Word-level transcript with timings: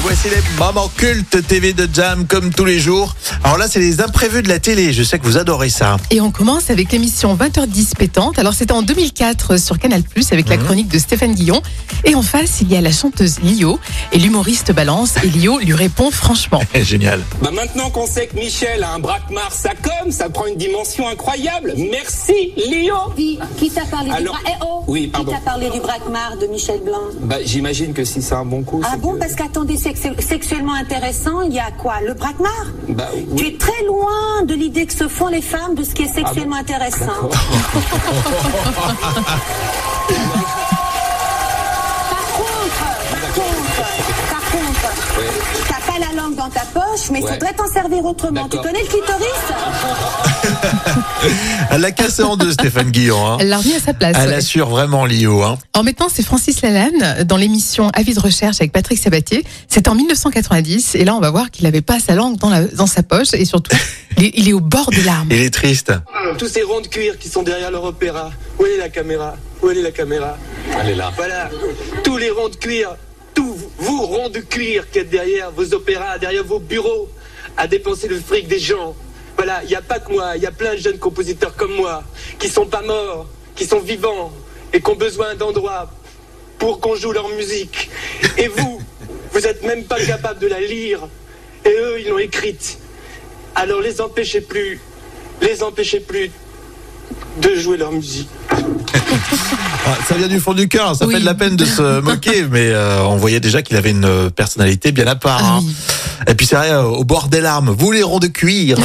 Et 0.00 0.02
voici 0.02 0.28
les 0.30 0.40
moments 0.58 0.88
cultes 0.96 1.46
TV 1.46 1.74
de 1.74 1.86
Jam 1.92 2.26
comme 2.26 2.54
tous 2.54 2.64
les 2.64 2.78
jours. 2.78 3.14
Alors 3.44 3.58
là, 3.58 3.66
c'est 3.68 3.80
les 3.80 4.00
imprévus 4.00 4.40
de 4.42 4.48
la 4.48 4.58
télé. 4.58 4.94
Je 4.94 5.02
sais 5.02 5.18
que 5.18 5.26
vous 5.26 5.36
adorez 5.36 5.68
ça. 5.68 5.98
Et 6.10 6.22
on 6.22 6.30
commence 6.30 6.70
avec 6.70 6.90
l'émission 6.90 7.36
20h10 7.36 7.96
pétante. 7.96 8.38
Alors 8.38 8.54
c'était 8.54 8.72
en 8.72 8.80
2004 8.80 9.58
sur 9.58 9.78
Canal+, 9.78 10.02
avec 10.32 10.48
la 10.48 10.56
chronique 10.56 10.88
de 10.88 10.98
Stéphane 10.98 11.34
Guillon. 11.34 11.60
Et 12.04 12.14
en 12.14 12.22
face, 12.22 12.62
il 12.62 12.72
y 12.72 12.76
a 12.76 12.80
la 12.80 12.92
chanteuse 12.92 13.40
Lio. 13.40 13.78
Et 14.12 14.18
l'humoriste 14.18 14.72
balance. 14.72 15.16
Et 15.22 15.26
Lio 15.26 15.58
lui 15.58 15.74
répond 15.74 16.10
franchement. 16.10 16.62
Génial. 16.74 17.20
Bah 17.42 17.50
maintenant 17.52 17.90
qu'on 17.90 18.06
sait 18.06 18.26
que 18.26 18.36
Michel 18.36 18.82
a 18.82 18.92
un 18.94 19.00
braquemar 19.00 19.52
ça 19.52 19.72
comme, 19.82 20.12
ça 20.12 20.30
prend 20.30 20.46
une 20.46 20.56
dimension 20.56 21.08
incroyable. 21.08 21.74
Merci, 21.76 22.54
Léo. 22.70 22.94
Qui, 23.16 23.38
qui 23.58 23.68
t'a 23.70 23.84
parlé 23.84 24.10
Alors- 24.12 24.36
du 24.36 24.40
eh 24.46 24.54
oh, 24.62 24.84
Oui, 24.86 25.12
Qui 25.14 25.24
t'a 25.26 25.40
parlé 25.44 25.68
du 25.68 25.80
braquemar 25.80 26.38
de 26.40 26.46
Michel 26.46 26.80
Blanc 26.82 27.02
Bah 27.20 27.36
j'imagine 27.44 27.92
que 27.92 28.04
si 28.06 28.22
c'est 28.22 28.34
un 28.34 28.46
bon 28.46 28.62
coup. 28.62 28.80
Ah 28.82 28.92
c'est 28.94 29.00
bon 29.00 29.12
que- 29.12 29.18
Parce 29.18 29.34
qu'attendez, 29.34 29.76
sexu- 29.76 29.89
sexuellement 29.96 30.74
intéressant, 30.74 31.42
il 31.42 31.52
y 31.52 31.58
a 31.58 31.70
quoi 31.70 32.00
Le 32.06 32.14
braquemar 32.14 32.66
Bah 32.88 33.08
Tu 33.36 33.46
es 33.46 33.56
très 33.56 33.84
loin 33.84 34.42
de 34.44 34.54
l'idée 34.54 34.86
que 34.86 34.92
se 34.92 35.08
font 35.08 35.28
les 35.28 35.42
femmes 35.42 35.74
de 35.74 35.82
ce 35.82 35.94
qui 35.94 36.02
est 36.02 36.12
sexuellement 36.12 36.56
intéressant. 36.56 37.28
Par 42.10 42.26
contre, 42.36 42.82
par 43.10 43.32
contre, 43.34 43.82
par 44.30 44.50
contre, 44.50 45.69
la 46.00 46.20
langue 46.22 46.34
dans 46.34 46.48
ta 46.48 46.60
poche, 46.60 47.10
mais 47.12 47.20
il 47.20 47.24
Ouais. 47.24 47.32
faudrait 47.32 47.52
t'en 47.52 47.66
servir 47.70 48.04
autrement. 48.04 48.48
Tu 48.48 48.56
connais 48.58 48.80
le 48.80 48.86
clitoris 48.86 49.28
Elle 51.70 51.80
l'a 51.80 51.90
cassé 51.92 52.22
en 52.22 52.36
deux, 52.36 52.52
Stéphane 52.52 52.90
Guillon. 52.90 53.24
hein. 53.26 53.36
Elle 53.40 53.48
l'a 53.48 53.58
remis 53.58 53.74
à 53.74 53.80
sa 53.80 53.92
place. 53.94 54.16
Elle 54.18 54.30
ouais. 54.30 54.34
assure 54.36 54.68
vraiment 54.68 55.04
Lio. 55.06 55.42
Hein. 55.42 55.58
Alors 55.74 55.84
maintenant, 55.84 56.08
c'est 56.12 56.22
Francis 56.24 56.62
Lalanne 56.62 57.24
dans 57.24 57.36
l'émission 57.36 57.90
Avis 57.90 58.14
de 58.14 58.20
recherche 58.20 58.56
avec 58.60 58.72
Patrick 58.72 58.98
Sabatier. 58.98 59.44
C'est 59.68 59.88
en 59.88 59.94
1990. 59.94 60.94
Et 60.94 61.04
là, 61.04 61.14
on 61.14 61.20
va 61.20 61.30
voir 61.30 61.50
qu'il 61.50 61.64
n'avait 61.64 61.82
pas 61.82 62.00
sa 62.00 62.14
langue 62.14 62.36
dans, 62.38 62.48
la, 62.50 62.62
dans 62.64 62.86
sa 62.86 63.02
poche. 63.02 63.28
Et 63.34 63.44
surtout, 63.44 63.76
il 64.18 64.24
est, 64.24 64.32
il 64.34 64.48
est 64.48 64.52
au 64.52 64.60
bord 64.60 64.90
des 64.90 65.02
larmes. 65.02 65.28
Il 65.30 65.40
est 65.40 65.50
triste. 65.52 65.92
Tous 66.38 66.48
ces 66.48 66.62
ronds 66.62 66.80
de 66.80 66.86
cuir 66.88 67.18
qui 67.18 67.28
sont 67.28 67.42
derrière 67.42 67.70
leur 67.70 67.84
opéra. 67.84 68.30
Où 68.58 68.64
est 68.64 68.76
la 68.78 68.88
caméra? 68.88 69.36
Où 69.62 69.70
est 69.70 69.74
la 69.74 69.90
caméra? 69.90 70.36
Elle 70.82 70.90
est 70.90 70.94
là. 70.96 71.12
Voilà. 71.16 71.50
Tous 72.04 72.16
les 72.16 72.30
ronds 72.30 72.48
de 72.48 72.56
cuir, 72.56 72.90
vous 73.90 74.06
ronds 74.06 74.28
de 74.28 74.38
cuir 74.38 74.88
qui 74.88 75.00
êtes 75.00 75.10
derrière 75.10 75.50
vos 75.50 75.74
opéras, 75.74 76.16
derrière 76.18 76.44
vos 76.44 76.60
bureaux, 76.60 77.08
à 77.56 77.66
dépenser 77.66 78.06
le 78.06 78.20
fric 78.20 78.46
des 78.46 78.60
gens. 78.60 78.94
Voilà, 79.36 79.62
il 79.64 79.68
n'y 79.68 79.74
a 79.74 79.82
pas 79.82 79.98
que 79.98 80.12
moi, 80.12 80.36
il 80.36 80.42
y 80.42 80.46
a 80.46 80.52
plein 80.52 80.74
de 80.74 80.78
jeunes 80.78 80.98
compositeurs 80.98 81.56
comme 81.56 81.74
moi, 81.74 82.04
qui 82.38 82.48
sont 82.48 82.66
pas 82.66 82.82
morts, 82.82 83.26
qui 83.56 83.64
sont 83.64 83.80
vivants 83.80 84.32
et 84.72 84.80
qui 84.80 84.90
ont 84.90 84.94
besoin 84.94 85.34
d'endroits 85.34 85.90
pour 86.58 86.78
qu'on 86.78 86.94
joue 86.94 87.10
leur 87.10 87.28
musique. 87.30 87.90
Et 88.38 88.46
vous, 88.46 88.80
vous 89.32 89.46
êtes 89.46 89.64
même 89.64 89.84
pas 89.84 89.98
capable 89.98 90.38
de 90.38 90.46
la 90.46 90.60
lire. 90.60 91.08
Et 91.64 91.70
eux, 91.70 92.00
ils 92.00 92.08
l'ont 92.08 92.18
écrite. 92.18 92.78
Alors 93.56 93.80
les 93.80 94.00
empêchez 94.00 94.40
plus, 94.40 94.80
les 95.42 95.64
empêchez 95.64 95.98
plus 95.98 96.30
de 97.38 97.54
jouer 97.56 97.76
leur 97.76 97.90
musique. 97.90 98.28
Ah, 99.86 99.96
ça 100.06 100.14
vient 100.14 100.28
du 100.28 100.38
fond 100.38 100.52
du 100.52 100.68
cœur. 100.68 100.94
Ça 100.94 101.06
Oui. 101.06 101.14
fait 101.14 101.20
de 101.20 101.24
la 101.24 101.34
peine 101.34 101.56
de 101.56 101.64
se 101.64 102.00
moquer, 102.02 102.44
mais 102.48 102.68
euh, 102.68 103.02
on 103.04 103.16
voyait 103.16 103.40
déjà 103.40 103.62
qu'il 103.62 103.76
avait 103.76 103.90
une 103.90 104.04
euh, 104.04 104.30
personnalité 104.30 104.92
bien 104.92 105.06
à 105.06 105.16
part. 105.16 105.40
Ah 105.42 105.54
hein. 105.56 105.60
oui. 105.62 105.74
Et 106.28 106.34
puis 106.34 106.46
c'est 106.46 106.54
vrai, 106.54 106.70
euh, 106.70 106.82
au 106.84 107.02
bord 107.04 107.28
des 107.28 107.40
larmes. 107.40 107.70
Vous 107.76 107.90
les 107.90 108.02
ronds 108.02 108.18
de 108.18 108.26
cuir. 108.26 108.76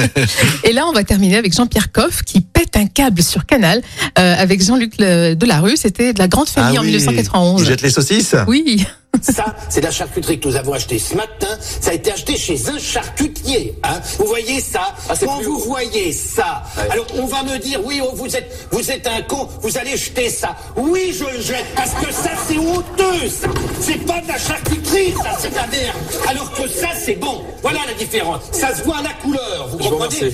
Et 0.64 0.72
là, 0.72 0.86
on 0.86 0.92
va 0.92 1.04
terminer 1.04 1.36
avec 1.38 1.54
Jean-Pierre 1.54 1.90
Coff 1.90 2.22
qui 2.22 2.42
pète 2.42 2.76
un 2.76 2.86
câble 2.86 3.22
sur 3.22 3.46
Canal 3.46 3.80
euh, 4.18 4.34
avec 4.38 4.62
Jean-Luc 4.62 4.98
Delarue. 4.98 5.76
C'était 5.76 6.12
de 6.12 6.18
la 6.18 6.28
grande 6.28 6.48
famille 6.48 6.76
Ah 6.76 6.80
en 6.80 6.84
oui. 6.84 6.90
1991. 6.92 7.62
Il 7.62 7.66
jette 7.66 7.82
les 7.82 7.90
saucisses? 7.90 8.36
Oui. 8.46 8.86
Ça, 9.22 9.54
c'est 9.68 9.80
la 9.80 9.90
charcuterie 9.90 10.38
que 10.40 10.48
nous 10.48 10.56
avons 10.56 10.72
achetée 10.72 10.98
ce 10.98 11.14
matin. 11.14 11.48
Ça 11.80 11.90
a 11.90 11.94
été 11.94 12.12
acheté 12.12 12.36
chez 12.36 12.58
un 12.68 12.78
charcutier. 12.78 13.74
Hein. 13.82 14.00
Vous 14.18 14.26
voyez 14.26 14.60
ça 14.60 14.94
c'est 15.14 15.26
Quand 15.26 15.40
vous 15.42 15.54
haut. 15.56 15.58
voyez 15.66 16.12
ça, 16.12 16.62
Ouais. 16.76 16.90
alors 16.90 17.06
on 17.14 17.26
va 17.26 17.42
me 17.42 17.58
dire, 17.58 17.80
oui, 17.84 18.00
oh, 18.04 18.10
vous 18.14 18.36
êtes, 18.36 18.50
vous 18.70 18.90
êtes 18.90 19.06
un 19.06 19.22
con, 19.22 19.48
vous 19.62 19.78
allez 19.78 19.96
jeter 19.96 20.28
ça. 20.30 20.54
Oui, 20.76 21.14
je 21.18 21.24
le 21.24 21.40
jette, 21.40 21.64
parce 21.74 21.92
que 21.92 22.12
ça, 22.12 22.30
c'est 22.48 22.58
honteux, 22.58 23.28
ça. 23.28 23.48
C'est 23.80 24.04
pas 24.06 24.20
de 24.20 24.28
la 24.28 24.38
charcuterie, 24.38 25.14
ça, 25.22 25.36
c'est 25.38 25.50
de 25.50 25.54
la 25.56 25.66
merde. 25.66 25.96
Alors 26.28 26.52
que 26.52 26.68
ça, 26.68 26.88
c'est 27.04 27.14
bon. 27.16 27.42
Voilà 27.62 27.80
la 27.86 27.94
différence. 27.94 28.42
Ça 28.52 28.74
se 28.74 28.82
voit 28.82 28.98
à 28.98 29.02
la 29.02 29.12
couleur, 29.14 29.68
vous 29.70 29.78
Je 29.82 29.88
comprenez. 29.88 30.32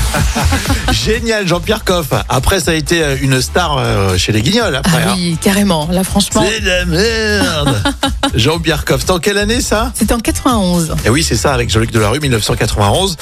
Génial, 0.92 1.46
Jean-Pierre 1.46 1.84
Coff. 1.84 2.08
Après, 2.28 2.60
ça 2.60 2.70
a 2.72 2.74
été 2.74 3.02
euh, 3.02 3.16
une 3.20 3.40
star 3.40 3.76
euh, 3.78 4.16
chez 4.16 4.32
les 4.32 4.42
Guignols. 4.42 4.74
Après, 4.76 5.02
Ah 5.06 5.10
hein. 5.10 5.14
oui, 5.16 5.36
carrément. 5.40 5.88
Là, 5.90 6.04
franchement, 6.04 6.44
C'est 6.48 6.60
de 6.60 6.66
la 6.66 6.84
merde. 6.84 7.82
Jean-Pierre 8.34 8.84
Coff. 8.84 9.02
C'est 9.04 9.12
en 9.12 9.18
quelle 9.18 9.38
année 9.38 9.60
ça? 9.60 9.92
C'était 9.94 10.14
en 10.14 10.20
91. 10.20 10.94
Et 11.04 11.10
oui, 11.10 11.22
c'est 11.22 11.36
ça, 11.36 11.52
avec 11.52 11.70
Jean-Luc 11.70 11.90
Delarue, 11.92 12.20
1991. 12.20 13.16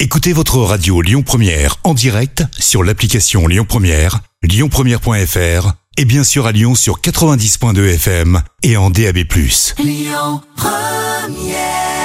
Écoutez 0.00 0.32
votre 0.32 0.56
radio 0.58 1.02
Lyon 1.02 1.22
Première 1.22 1.76
en 1.84 1.92
direct 1.94 2.42
sur 2.58 2.82
l'application 2.82 3.46
Lyon 3.46 3.66
Première, 3.68 4.20
lyonpremière.fr 4.42 5.72
et 5.98 6.04
bien 6.06 6.24
sûr 6.24 6.46
à 6.46 6.52
Lyon 6.52 6.74
sur 6.74 7.00
90.2 7.00 7.94
FM 7.96 8.40
et 8.62 8.78
en 8.78 8.88
DAB+. 8.88 9.18
Lyon 9.78 10.40
Première 10.56 11.99